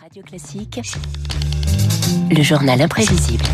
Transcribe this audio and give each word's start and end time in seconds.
Radio 0.00 0.22
Classique, 0.22 0.80
le 2.30 2.42
journal 2.42 2.80
imprévisible. 2.80 3.44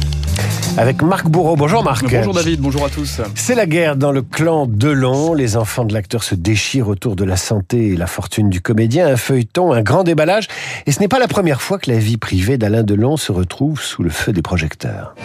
Avec 0.76 1.02
Marc 1.02 1.26
Bourreau. 1.26 1.56
Bonjour 1.56 1.82
Marc. 1.82 2.04
Bonjour 2.08 2.34
David, 2.34 2.60
bonjour 2.60 2.84
à 2.84 2.88
tous. 2.88 3.20
C'est 3.34 3.56
la 3.56 3.66
guerre 3.66 3.96
dans 3.96 4.12
le 4.12 4.22
clan 4.22 4.66
Delon. 4.68 5.34
Les 5.34 5.56
enfants 5.56 5.84
de 5.84 5.92
l'acteur 5.92 6.22
se 6.22 6.36
déchirent 6.36 6.88
autour 6.88 7.16
de 7.16 7.24
la 7.24 7.36
santé 7.36 7.88
et 7.88 7.96
la 7.96 8.06
fortune 8.06 8.48
du 8.48 8.60
comédien. 8.60 9.08
Un 9.08 9.16
feuilleton, 9.16 9.72
un 9.72 9.82
grand 9.82 10.04
déballage. 10.04 10.46
Et 10.86 10.92
ce 10.92 11.00
n'est 11.00 11.08
pas 11.08 11.18
la 11.18 11.26
première 11.28 11.62
fois 11.62 11.78
que 11.78 11.90
la 11.90 11.98
vie 11.98 12.16
privée 12.16 12.58
d'Alain 12.58 12.84
Delon 12.84 13.16
se 13.16 13.32
retrouve 13.32 13.80
sous 13.80 14.04
le 14.04 14.10
feu 14.10 14.32
des 14.32 14.42
projecteurs. 14.42 15.16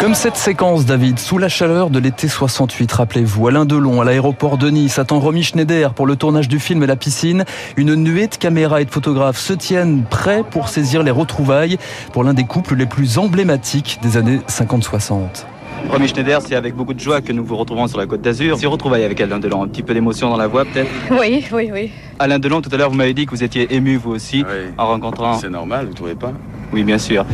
Comme 0.00 0.14
cette 0.14 0.36
séquence, 0.36 0.86
David, 0.86 1.18
sous 1.18 1.38
la 1.38 1.48
chaleur 1.48 1.90
de 1.90 1.98
l'été 1.98 2.28
68, 2.28 2.92
rappelez-vous, 2.92 3.48
Alain 3.48 3.64
Delon 3.64 4.00
à 4.00 4.04
l'aéroport 4.04 4.56
de 4.56 4.70
Nice 4.70 4.98
attend 5.00 5.18
Romy 5.18 5.42
Schneider 5.42 5.92
pour 5.92 6.06
le 6.06 6.14
tournage 6.14 6.46
du 6.48 6.60
film 6.60 6.84
et 6.84 6.86
la 6.86 6.94
piscine. 6.94 7.44
Une 7.76 7.96
nuée 7.96 8.28
de 8.28 8.36
caméras 8.36 8.80
et 8.80 8.84
de 8.84 8.90
photographes 8.90 9.38
se 9.38 9.52
tiennent 9.52 10.04
prêts 10.08 10.44
pour 10.48 10.68
saisir 10.68 11.02
les 11.02 11.10
retrouvailles 11.10 11.78
pour 12.12 12.22
l'un 12.22 12.32
des 12.32 12.44
couples 12.44 12.76
les 12.76 12.86
plus 12.86 13.18
emblématiques 13.18 13.98
des 14.00 14.16
années 14.16 14.38
50-60. 14.48 15.44
Romy 15.90 16.06
Schneider, 16.06 16.40
c'est 16.42 16.54
avec 16.54 16.76
beaucoup 16.76 16.94
de 16.94 17.00
joie 17.00 17.20
que 17.20 17.32
nous 17.32 17.44
vous 17.44 17.56
retrouvons 17.56 17.88
sur 17.88 17.98
la 17.98 18.06
côte 18.06 18.20
d'Azur. 18.20 18.56
Si 18.56 18.66
retrouvailles 18.66 19.04
avec 19.04 19.20
Alain 19.20 19.40
Delon, 19.40 19.64
un 19.64 19.68
petit 19.68 19.82
peu 19.82 19.94
d'émotion 19.94 20.30
dans 20.30 20.36
la 20.36 20.46
voix 20.46 20.64
peut-être 20.64 20.90
Oui, 21.10 21.44
oui, 21.52 21.70
oui. 21.72 21.90
Alain 22.20 22.38
Delon, 22.38 22.60
tout 22.60 22.70
à 22.72 22.76
l'heure, 22.76 22.90
vous 22.90 22.96
m'avez 22.96 23.14
dit 23.14 23.26
que 23.26 23.30
vous 23.30 23.42
étiez 23.42 23.74
ému 23.74 23.96
vous 23.96 24.12
aussi 24.12 24.44
Oui. 24.48 24.70
en 24.78 24.86
rencontrant... 24.86 25.38
C'est 25.38 25.50
normal, 25.50 25.86
vous 25.86 25.94
trouvez 25.94 26.14
pas? 26.14 26.32
Oui, 26.72 26.84
bien 26.84 26.98
sûr, 26.98 27.24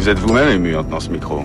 Vous 0.00 0.08
êtes 0.08 0.18
vous-même 0.18 0.48
ému 0.48 0.74
en 0.76 0.82
tenant 0.82 0.98
ce 0.98 1.10
micro. 1.10 1.44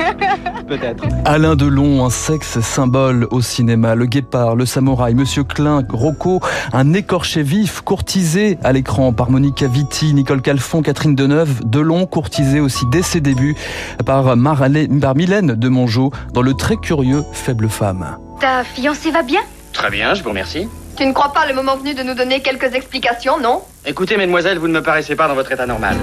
peut-être. 0.66 1.04
Alain 1.26 1.56
Delon, 1.56 2.02
un 2.06 2.08
sexe 2.08 2.58
symbole 2.60 3.28
au 3.30 3.42
cinéma, 3.42 3.94
le 3.94 4.06
guépard, 4.06 4.56
le 4.56 4.64
samouraï, 4.64 5.14
Monsieur 5.14 5.44
Klein, 5.44 5.82
Rocco, 5.92 6.40
un 6.72 6.94
écorché 6.94 7.42
vif, 7.42 7.82
courtisé 7.82 8.56
à 8.64 8.72
l'écran 8.72 9.12
par 9.12 9.30
Monica 9.30 9.66
Vitti, 9.66 10.14
Nicole 10.14 10.40
Calfon, 10.40 10.80
Catherine 10.80 11.14
Deneuve, 11.14 11.60
Delon, 11.66 12.06
courtisé 12.06 12.60
aussi 12.60 12.86
dès 12.90 13.02
ses 13.02 13.20
débuts 13.20 13.56
par, 14.06 14.36
Maralé- 14.38 14.88
par 14.98 15.14
Mylène 15.14 15.48
de 15.48 15.68
Mongeau 15.68 16.12
dans 16.32 16.40
le 16.40 16.54
très 16.54 16.76
curieux 16.76 17.24
Faible 17.34 17.68
Femme. 17.68 18.16
Ta 18.40 18.64
fiancée 18.64 19.10
va 19.10 19.22
bien? 19.22 19.40
Très 19.74 19.90
bien, 19.90 20.14
je 20.14 20.22
vous 20.22 20.30
remercie. 20.30 20.66
Tu 20.96 21.04
ne 21.04 21.12
crois 21.12 21.32
pas 21.34 21.46
le 21.46 21.54
moment 21.54 21.76
venu 21.76 21.92
de 21.92 22.02
nous 22.02 22.14
donner 22.14 22.40
quelques 22.40 22.74
explications, 22.74 23.38
non? 23.38 23.60
Écoutez, 23.84 24.16
mesdemoiselles, 24.16 24.58
vous 24.58 24.68
ne 24.68 24.72
me 24.74 24.82
paraissez 24.82 25.14
pas 25.14 25.28
dans 25.28 25.34
votre 25.34 25.52
état 25.52 25.66
normal. 25.66 25.96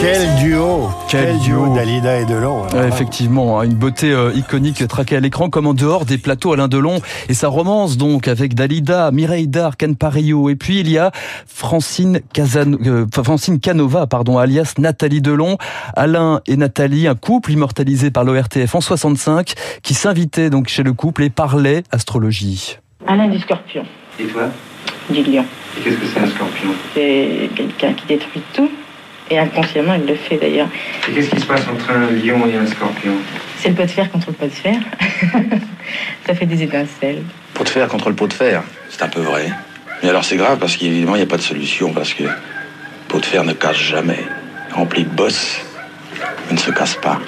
Quel 0.00 0.34
duo 0.36 0.88
Quel 1.10 1.38
duo 1.40 1.66
duo. 1.66 1.74
d'Alida 1.74 2.20
et 2.20 2.24
Delon. 2.24 2.62
Ouais, 2.68 2.88
effectivement, 2.88 3.60
hein, 3.60 3.64
une 3.64 3.74
beauté 3.74 4.10
euh, 4.10 4.32
iconique 4.34 4.86
traquée 4.88 5.16
à 5.16 5.20
l'écran 5.20 5.50
comme 5.50 5.66
en 5.66 5.74
dehors 5.74 6.06
des 6.06 6.16
plateaux 6.16 6.54
Alain 6.54 6.68
Delon 6.68 7.02
et 7.28 7.34
sa 7.34 7.48
romance 7.48 7.98
donc 7.98 8.26
avec 8.26 8.54
Dalida, 8.54 9.10
Mireille 9.10 9.46
Darc, 9.46 9.82
Anne 9.82 9.96
Parillo 9.96 10.48
et 10.48 10.56
puis 10.56 10.80
il 10.80 10.90
y 10.90 10.96
a 10.96 11.10
Francine, 11.46 12.20
euh, 12.38 13.06
Francine 13.12 13.60
Canova 13.60 14.06
pardon, 14.06 14.38
alias 14.38 14.72
Nathalie 14.78 15.20
Delon, 15.20 15.58
Alain 15.94 16.40
et 16.46 16.56
Nathalie, 16.56 17.06
un 17.06 17.14
couple 17.14 17.52
immortalisé 17.52 18.10
par 18.10 18.24
l'ORTF 18.24 18.74
en 18.74 18.80
65 18.80 19.52
qui 19.82 19.92
s'invitait 19.92 20.48
donc 20.48 20.68
chez 20.68 20.82
le 20.82 20.94
couple 20.94 21.24
et 21.24 21.30
parlait 21.30 21.82
astrologie. 21.90 22.78
Alain 23.06 23.28
du 23.28 23.38
scorpion, 23.38 23.84
Et 24.18 24.24
toi? 24.24 24.44
Du 25.10 25.22
lion. 25.24 25.44
Et 25.76 25.82
qu'est-ce 25.82 25.96
que 25.96 26.06
c'est 26.06 26.20
un 26.20 26.26
scorpion? 26.28 26.70
C'est 26.94 27.50
quelqu'un 27.54 27.92
qui 27.92 28.06
détruit 28.06 28.42
tout. 28.54 28.70
Et 29.30 29.38
inconsciemment, 29.38 29.94
il 29.94 30.06
le 30.06 30.16
fait 30.16 30.36
d'ailleurs. 30.36 30.68
Et 31.08 31.12
qu'est-ce 31.12 31.30
qui 31.30 31.40
se 31.40 31.46
passe 31.46 31.62
entre 31.68 31.90
un 31.90 32.10
lion 32.10 32.46
et 32.48 32.56
un 32.56 32.66
scorpion? 32.66 33.12
C'est 33.58 33.68
le 33.68 33.74
pot 33.76 33.84
de 33.84 33.90
fer 33.90 34.10
contre 34.10 34.28
le 34.28 34.34
pot 34.34 34.46
de 34.46 34.50
fer. 34.50 34.80
Ça 36.26 36.34
fait 36.34 36.46
des 36.46 36.62
étincelles. 36.62 37.22
Pot 37.54 37.64
de 37.64 37.68
fer 37.68 37.88
contre 37.88 38.08
le 38.08 38.16
pot 38.16 38.26
de 38.26 38.32
fer, 38.32 38.62
c'est 38.88 39.02
un 39.02 39.08
peu 39.08 39.20
vrai. 39.20 39.50
Mais 40.02 40.08
alors 40.08 40.24
c'est 40.24 40.36
grave 40.36 40.58
parce 40.58 40.76
qu'évidemment 40.76 41.14
il 41.14 41.18
n'y 41.18 41.24
a 41.24 41.28
pas 41.28 41.36
de 41.36 41.42
solution 41.42 41.92
parce 41.92 42.14
que 42.14 42.24
pot 43.08 43.20
de 43.20 43.26
fer 43.26 43.44
ne 43.44 43.52
casse 43.52 43.76
jamais. 43.76 44.24
Rempli 44.72 45.04
de 45.04 45.10
bosse, 45.10 45.60
il 46.48 46.54
ne 46.54 46.58
se 46.60 46.70
casse 46.70 46.94
pas. 46.94 47.18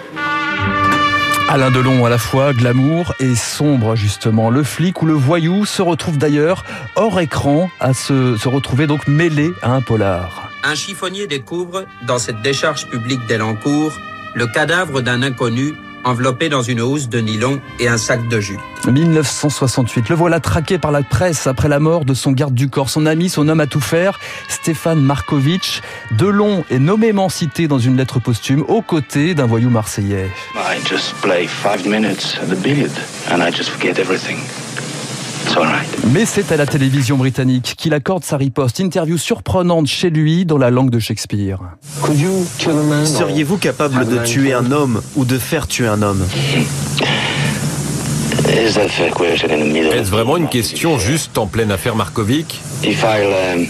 Alain 1.48 1.70
Delon 1.70 2.06
à 2.06 2.08
la 2.08 2.18
fois 2.18 2.54
glamour 2.54 3.12
et 3.20 3.34
sombre 3.34 3.94
justement. 3.94 4.48
Le 4.48 4.62
flic 4.62 5.02
ou 5.02 5.06
le 5.06 5.12
voyou 5.12 5.66
se 5.66 5.82
retrouve 5.82 6.16
d'ailleurs 6.16 6.64
hors 6.96 7.20
écran 7.20 7.68
à 7.78 7.92
se, 7.92 8.36
se 8.36 8.48
retrouver 8.48 8.86
donc 8.86 9.06
mêlé 9.06 9.50
à 9.60 9.72
un 9.72 9.82
polar. 9.82 10.41
Un 10.64 10.74
chiffonnier 10.74 11.26
découvre, 11.26 11.86
dans 12.06 12.18
cette 12.18 12.40
décharge 12.42 12.86
publique 12.88 13.26
d'Elancourt, 13.26 13.92
le 14.34 14.46
cadavre 14.46 15.00
d'un 15.00 15.22
inconnu 15.22 15.74
enveloppé 16.04 16.48
dans 16.48 16.62
une 16.62 16.80
housse 16.80 17.08
de 17.08 17.18
nylon 17.20 17.60
et 17.78 17.88
un 17.88 17.96
sac 17.96 18.28
de 18.28 18.40
jus. 18.40 18.58
1968. 18.86 20.08
Le 20.08 20.14
voilà 20.16 20.40
traqué 20.40 20.78
par 20.78 20.90
la 20.90 21.02
presse 21.02 21.46
après 21.46 21.68
la 21.68 21.78
mort 21.78 22.04
de 22.04 22.14
son 22.14 22.32
garde 22.32 22.54
du 22.54 22.68
corps, 22.68 22.90
son 22.90 23.06
ami, 23.06 23.28
son 23.28 23.48
homme 23.48 23.60
à 23.60 23.66
tout 23.66 23.80
faire, 23.80 24.18
Stéphane 24.48 25.00
Markovitch. 25.00 25.80
Delon 26.12 26.64
est 26.70 26.78
nommément 26.78 27.28
cité 27.28 27.68
dans 27.68 27.78
une 27.78 27.96
lettre 27.96 28.20
posthume 28.20 28.64
aux 28.68 28.82
côtés 28.82 29.34
d'un 29.34 29.46
voyou 29.46 29.70
marseillais. 29.70 30.30
I 30.56 30.80
just 30.84 31.14
play 31.22 31.46
five 31.46 31.86
minutes 31.86 32.38
at 32.42 32.46
the 32.46 32.60
billiard 32.60 32.92
and 33.30 33.40
I 33.40 33.52
just 33.52 33.70
forget 33.70 33.98
everything. 33.98 34.38
Mais 36.12 36.24
c'est 36.24 36.52
à 36.52 36.56
la 36.56 36.66
télévision 36.66 37.16
britannique 37.16 37.74
qu'il 37.76 37.94
accorde 37.94 38.24
sa 38.24 38.36
riposte. 38.36 38.80
Interview 38.80 39.16
surprenante 39.18 39.86
chez 39.86 40.10
lui 40.10 40.44
dans 40.44 40.58
la 40.58 40.70
langue 40.70 40.90
de 40.90 40.98
Shakespeare. 40.98 41.58
Seriez-vous 43.04 43.56
capable 43.58 44.06
de 44.06 44.18
tuer 44.24 44.52
un 44.52 44.70
homme 44.72 45.02
ou 45.16 45.24
de 45.24 45.38
faire 45.38 45.66
tuer 45.66 45.88
un 45.88 46.02
homme? 46.02 46.24
Is 48.48 48.74
that 48.74 48.88
a 49.00 49.10
question 49.10 49.50
in 49.50 49.60
the 49.60 49.72
middle? 49.72 49.92
Est-ce 49.92 50.10
vraiment 50.10 50.36
une 50.36 50.48
question 50.48 50.98
juste 50.98 51.38
en 51.38 51.46
pleine 51.46 51.70
affaire 51.70 51.96
Markovic? 51.96 52.60
If 52.84 53.02
I'll 53.02 53.32
um, 53.56 53.66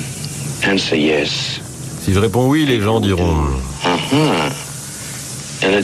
answer 0.72 0.98
yes, 0.98 1.60
Si 2.04 2.12
je 2.12 2.18
réponds 2.18 2.48
oui, 2.48 2.66
les 2.66 2.80
gens 2.80 3.00
diront. 3.00 3.36
uh-huh. 3.84 4.50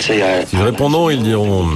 Si 0.00 0.56
je 0.56 0.62
réponds 0.62 0.90
non, 0.90 1.10
ils 1.10 1.22
diront. 1.22 1.66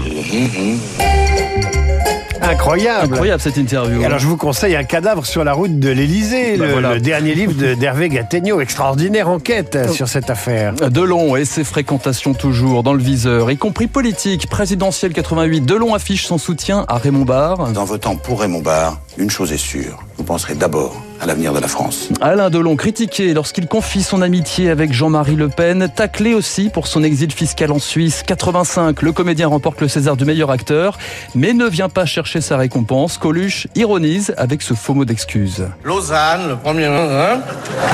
Incroyable. 2.42 3.12
Incroyable 3.12 3.40
cette 3.40 3.56
interview. 3.56 4.00
Et 4.00 4.04
alors 4.04 4.18
je 4.18 4.26
vous 4.26 4.36
conseille 4.36 4.74
un 4.76 4.84
cadavre 4.84 5.24
sur 5.26 5.44
la 5.44 5.52
route 5.52 5.78
de 5.78 5.88
l'Elysée, 5.90 6.56
Bah 6.56 6.66
le, 6.66 6.72
voilà. 6.72 6.94
le 6.94 7.00
dernier 7.00 7.34
livre 7.34 7.52
de- 7.54 7.74
d'Hervé 7.74 8.08
Gattegno, 8.08 8.60
extraordinaire 8.60 9.28
enquête 9.28 9.76
euh, 9.76 9.88
sur 9.88 10.08
cette 10.08 10.28
affaire. 10.30 10.74
Delon 10.74 11.36
et 11.36 11.44
ses 11.44 11.64
fréquentations 11.64 12.34
toujours 12.34 12.82
dans 12.82 12.94
le 12.94 13.02
viseur, 13.02 13.50
y 13.50 13.56
compris 13.56 13.86
politique, 13.86 14.48
présidentielle 14.48 15.12
88. 15.12 15.60
Delon 15.62 15.94
affiche 15.94 16.26
son 16.26 16.38
soutien 16.38 16.84
à 16.88 16.98
Raymond 16.98 17.24
Barre. 17.24 17.60
En 17.60 17.84
votant 17.84 18.16
pour 18.16 18.40
Raymond 18.40 18.60
Barre, 18.62 18.98
une 19.18 19.30
chose 19.30 19.52
est 19.52 19.56
sûre, 19.56 19.98
vous 20.18 20.24
penserez 20.24 20.54
d'abord 20.54 20.96
à 21.22 21.26
l'avenir 21.26 21.52
de 21.52 21.60
la 21.60 21.68
France. 21.68 22.08
Alain 22.20 22.50
Delon 22.50 22.74
critiqué 22.74 23.32
lorsqu'il 23.32 23.68
confie 23.68 24.02
son 24.02 24.22
amitié 24.22 24.70
avec 24.70 24.92
Jean-Marie 24.92 25.36
Le 25.36 25.48
Pen, 25.48 25.88
taclé 25.94 26.34
aussi 26.34 26.68
pour 26.68 26.88
son 26.88 27.04
exil 27.04 27.30
fiscal 27.32 27.70
en 27.70 27.78
Suisse. 27.78 28.24
85, 28.26 29.02
le 29.02 29.12
comédien 29.12 29.46
remporte 29.46 29.80
le 29.80 29.86
César 29.88 30.16
du 30.16 30.24
meilleur 30.24 30.50
acteur, 30.50 30.98
mais 31.36 31.52
ne 31.52 31.66
vient 31.66 31.88
pas 31.88 32.06
chercher 32.06 32.40
sa 32.40 32.56
récompense. 32.56 33.18
Coluche 33.18 33.68
ironise 33.76 34.34
avec 34.36 34.62
ce 34.62 34.74
faux 34.74 34.94
mot 34.94 35.04
d'excuse. 35.04 35.68
Lausanne, 35.84 36.48
le 36.48 36.56
premier. 36.56 36.86
hein 36.86 37.40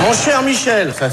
Mon 0.07 0.13
cher 0.13 0.41
Michel, 0.41 0.91
ça. 0.97 1.09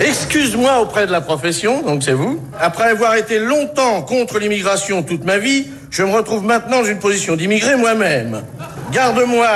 Excuse-moi 0.00 0.80
auprès 0.80 1.06
de 1.06 1.12
la 1.12 1.20
profession, 1.22 1.82
donc 1.82 2.02
c'est 2.02 2.12
vous. 2.12 2.40
Après 2.60 2.90
avoir 2.90 3.14
été 3.14 3.38
longtemps 3.38 4.02
contre 4.02 4.38
l'immigration 4.38 5.02
toute 5.02 5.24
ma 5.24 5.38
vie, 5.38 5.66
je 5.90 6.02
me 6.02 6.12
retrouve 6.12 6.44
maintenant 6.44 6.80
dans 6.82 6.88
une 6.88 6.98
position 6.98 7.36
d'immigré 7.36 7.76
moi-même. 7.76 8.42
Garde-moi 8.92 9.48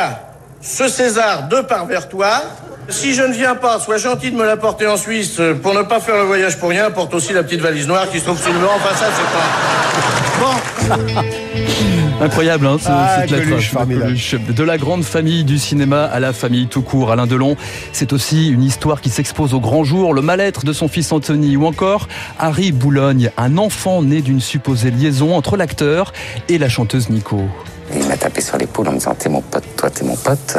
ce 0.63 0.89
César 0.89 1.49
de 1.49 1.61
par 1.61 1.87
vers 1.87 2.09
toi. 2.09 2.31
Si 2.89 3.15
je 3.15 3.23
ne 3.23 3.33
viens 3.33 3.55
pas, 3.55 3.79
sois 3.79 3.97
gentil 3.97 4.31
de 4.31 4.37
me 4.37 4.45
l'apporter 4.45 4.87
en 4.87 4.97
Suisse 4.97 5.37
euh, 5.39 5.55
pour 5.55 5.75
ne 5.75 5.83
pas 5.83 6.01
faire 6.01 6.17
le 6.17 6.25
voyage 6.25 6.59
pour 6.59 6.69
rien. 6.71 6.91
Porte 6.91 7.15
aussi 7.15 7.33
la 7.33 7.43
petite 7.43 7.61
valise 7.61 7.87
noire 7.87 8.11
qui 8.11 8.19
se 8.19 8.25
trouve 8.25 8.41
sur 8.41 8.53
le 8.53 8.59
banc. 8.59 8.71
Enfin, 8.75 8.95
ça, 8.97 9.07
c'est 9.17 10.97
pas. 10.97 10.97
Bon. 10.97 11.23
Incroyable, 12.25 12.67
hein, 12.67 12.77
ce, 12.81 12.89
Ah, 12.89 13.19
cette 13.21 13.31
lettre 13.31 13.49
Coluche, 13.49 13.69
de 13.71 13.73
formidable. 13.73 14.07
Coluche. 14.07 14.35
De 14.35 14.65
la 14.65 14.79
grande 14.79 15.05
famille 15.05 15.45
du 15.45 15.59
cinéma 15.59 16.05
à 16.05 16.21
la 16.21 16.33
famille 16.33 16.67
tout 16.67 16.83
court, 16.83 17.13
Alain 17.13 17.27
Delon. 17.27 17.57
C'est 17.93 18.13
aussi 18.13 18.49
une 18.49 18.63
histoire 18.63 19.01
qui 19.01 19.11
s'expose 19.11 19.55
au 19.55 19.61
grand 19.61 19.85
jour, 19.85 20.13
le 20.13 20.23
mal-être 20.23 20.65
de 20.65 20.73
son 20.73 20.89
fils 20.89 21.13
Anthony, 21.13 21.57
ou 21.57 21.67
encore 21.67 22.09
Harry 22.39 22.73
Boulogne, 22.73 23.31
un 23.37 23.59
enfant 23.59 24.03
né 24.03 24.21
d'une 24.23 24.41
supposée 24.41 24.91
liaison 24.91 25.35
entre 25.35 25.57
l'acteur 25.57 26.13
et 26.49 26.59
la 26.59 26.69
chanteuse 26.69 27.11
Nico. 27.11 27.43
Il 27.95 28.07
m'a 28.09 28.17
tapé 28.17 28.41
sur 28.41 28.57
l'épaule 28.57 28.89
en 28.89 28.93
me 28.93 28.99
disant 28.99 29.15
T'es 29.15 29.29
mon 29.29 29.41
pote, 29.41 29.65
toi 29.77 29.91
t'es 29.91 30.05
mon 30.05 30.17
pote. 30.17 30.57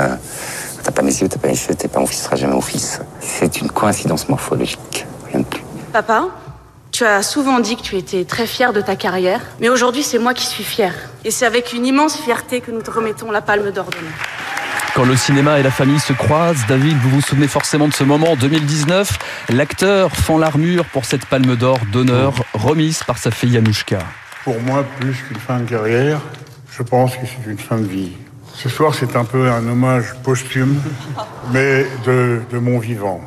T'as 0.83 0.91
pas 0.91 1.01
mes 1.01 1.15
yeux, 1.15 1.29
t'as 1.29 1.37
pas 1.37 1.47
mes 1.47 1.55
cheveux, 1.55 1.75
t'es 1.75 1.87
pas 1.87 1.99
mon 1.99 2.05
fils, 2.05 2.19
tu 2.19 2.23
seras 2.25 2.35
jamais 2.35 2.53
mon 2.53 2.61
fils. 2.61 2.99
C'est 3.21 3.61
une 3.61 3.71
coïncidence 3.71 4.27
morphologique, 4.27 5.05
rien 5.31 5.39
de 5.39 5.45
plus. 5.45 5.63
Papa, 5.93 6.25
tu 6.91 7.05
as 7.05 7.23
souvent 7.23 7.59
dit 7.59 7.77
que 7.77 7.81
tu 7.81 7.95
étais 7.97 8.25
très 8.25 8.45
fier 8.45 8.73
de 8.73 8.81
ta 8.81 8.95
carrière, 8.95 9.39
mais 9.61 9.69
aujourd'hui 9.69 10.03
c'est 10.03 10.19
moi 10.19 10.33
qui 10.33 10.45
suis 10.45 10.63
fière. 10.63 10.93
Et 11.23 11.31
c'est 11.31 11.45
avec 11.45 11.73
une 11.73 11.85
immense 11.85 12.17
fierté 12.17 12.59
que 12.61 12.69
nous 12.69 12.81
te 12.81 12.91
remettons 12.91 13.31
la 13.31 13.41
palme 13.41 13.71
d'or 13.71 13.85
d'honneur. 13.85 14.13
Quand 14.93 15.05
le 15.05 15.15
cinéma 15.15 15.59
et 15.59 15.63
la 15.63 15.71
famille 15.71 15.99
se 15.99 16.13
croisent, 16.13 16.65
David, 16.67 16.95
vous 16.97 17.09
vous 17.09 17.21
souvenez 17.21 17.47
forcément 17.47 17.87
de 17.87 17.93
ce 17.93 18.03
moment 18.03 18.33
en 18.33 18.35
2019. 18.35 19.17
L'acteur 19.49 20.11
fend 20.11 20.37
l'armure 20.37 20.85
pour 20.85 21.05
cette 21.05 21.25
palme 21.25 21.55
d'or 21.55 21.79
d'honneur 21.91 22.33
remise 22.53 23.01
par 23.01 23.17
sa 23.17 23.31
fille 23.31 23.57
Anouchka. 23.57 23.97
Pour 24.43 24.61
moi, 24.61 24.85
plus 24.99 25.15
qu'une 25.27 25.39
fin 25.39 25.59
de 25.61 25.67
carrière, 25.67 26.21
je 26.75 26.81
pense 26.81 27.15
que 27.15 27.25
c'est 27.25 27.49
une 27.49 27.57
fin 27.57 27.77
de 27.77 27.85
vie. 27.85 28.11
Ce 28.55 28.67
soir, 28.67 28.93
c'est 28.95 29.15
un 29.15 29.25
peu 29.25 29.49
un 29.49 29.67
hommage 29.67 30.15
posthume, 30.23 30.79
mais 31.51 31.85
de, 32.05 32.41
de 32.51 32.57
mon 32.57 32.79
vivant. 32.79 33.21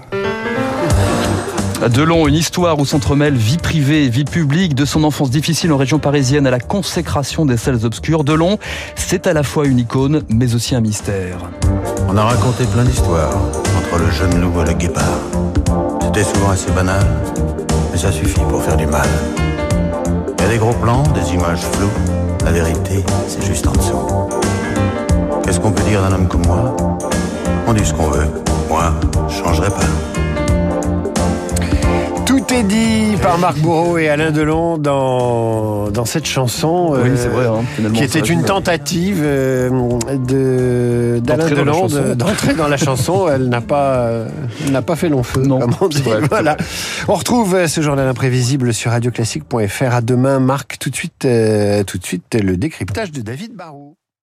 Delon, 1.89 2.27
une 2.27 2.35
histoire 2.35 2.79
où 2.79 2.87
s'entremêlent 2.87 3.37
vie 3.37 3.59
privée 3.59 4.05
et 4.05 4.09
vie 4.09 4.25
publique, 4.25 4.75
de 4.75 4.85
son 4.85 5.05
enfance 5.05 5.31
difficile 5.31 5.73
en 5.73 5.77
région 5.77 5.99
parisienne 5.99 6.47
à 6.47 6.51
la 6.51 6.59
consécration 6.59 7.45
des 7.47 7.57
salles 7.57 7.85
obscures. 7.85 8.25
Delon, 8.25 8.59
c'est 8.97 9.27
à 9.27 9.33
la 9.33 9.43
fois 9.43 9.67
une 9.67 9.79
icône, 9.79 10.23
mais 10.29 10.55
aussi 10.55 10.75
un 10.75 10.81
mystère. 10.81 11.39
On 12.09 12.17
a 12.17 12.25
raconté 12.25 12.65
plein 12.65 12.85
d'histoires 12.85 13.37
entre 13.37 13.99
le 13.99 14.11
jeune 14.11 14.41
loup 14.41 14.61
et 14.63 14.65
le 14.65 14.73
guépard. 14.73 15.21
C'était 16.03 16.25
souvent 16.25 16.51
assez 16.51 16.71
banal, 16.73 17.07
mais 17.93 17.99
ça 17.99 18.11
suffit 18.11 18.41
pour 18.41 18.63
faire 18.63 18.77
du 18.77 18.87
mal. 18.87 19.09
Des 20.57 20.61
gros 20.61 20.73
plans, 20.73 21.03
des 21.13 21.35
images 21.35 21.61
floues. 21.73 21.91
La 22.43 22.51
vérité, 22.51 23.05
c'est 23.29 23.45
juste 23.45 23.67
en 23.67 23.73
dessous. 23.73 24.09
Qu'est-ce 25.45 25.61
qu'on 25.61 25.71
peut 25.71 25.83
dire 25.83 26.01
d'un 26.01 26.15
homme 26.15 26.29
comme 26.29 26.47
moi? 26.47 26.75
On 27.67 27.75
dit 27.75 27.85
ce 27.85 27.93
qu'on 27.93 28.09
veut. 28.09 28.27
Moi, 28.67 28.95
je 29.29 29.35
changerai 29.35 29.69
pas. 29.69 30.46
Tout 32.47 32.55
est 32.55 32.63
dit 32.63 33.17
par 33.23 33.39
Marc 33.39 33.59
Bourreau 33.59 33.99
et 33.99 34.09
Alain 34.09 34.31
Delon 34.31 34.79
dans, 34.79 35.91
dans 35.91 36.05
cette 36.05 36.27
chanson. 36.27 36.91
Oui, 36.93 37.09
euh, 37.09 37.29
vrai, 37.29 37.47
hein, 37.47 37.91
qui 37.93 38.05
était 38.05 38.21
une 38.21 38.45
tentative 38.45 39.21
euh, 39.21 39.71
de 40.27 41.21
d'Alain 41.25 41.49
Delon 41.51 41.89
d'entrer 42.15 42.55
dans 42.55 42.69
la 42.69 42.77
chanson. 42.77 43.27
Elle 43.29 43.49
n'a 43.49 43.61
pas, 43.61 44.07
euh, 44.07 44.29
n'a 44.71 44.83
pas 44.83 44.95
fait 44.95 45.09
long 45.09 45.23
feu, 45.23 45.43
comme 45.43 45.75
on 45.81 45.89
dit. 45.89 46.03
vrai, 46.03 46.19
c'est 46.21 46.29
voilà. 46.29 46.57
On 47.09 47.15
retrouve 47.15 47.55
euh, 47.55 47.67
ce 47.69 47.81
journal 47.81 48.07
imprévisible 48.07 48.73
sur 48.73 48.93
radioclassique.fr. 48.93 49.95
À 49.95 50.01
demain, 50.01 50.39
Marc. 50.39 50.79
Tout 50.79 50.91
de 50.91 50.97
suite, 50.97 51.27
tout 51.87 51.99
de 51.99 52.05
suite, 52.05 52.37
le 52.41 52.57
décryptage 52.57 53.11
de 53.11 53.23
David 53.23 53.57
Barrault. 53.57 53.97